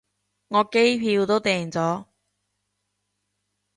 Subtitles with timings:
[0.47, 2.05] 我機票都訂咗